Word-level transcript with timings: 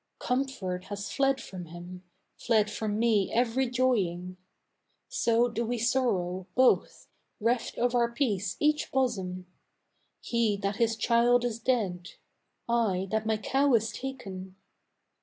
Comfort 0.17 0.85
has 0.85 1.11
fled 1.11 1.39
from 1.39 1.65
him; 1.65 2.01
fled 2.35 2.71
from 2.71 2.97
me 2.97 3.31
every 3.31 3.69
joying. 3.69 4.35
So 5.09 5.47
do 5.47 5.63
we 5.63 5.77
sorrow, 5.77 6.47
both, 6.55 7.07
reft 7.39 7.77
of 7.77 7.93
our 7.93 8.09
peace 8.11 8.57
each 8.59 8.91
bosom: 8.91 9.45
He 10.19 10.57
that 10.57 10.77
his 10.77 10.95
child 10.95 11.45
is 11.45 11.59
dead 11.59 12.13
I 12.67 13.09
that 13.11 13.27
my 13.27 13.37
cow 13.37 13.75
is 13.75 13.91
taken. 13.91 14.55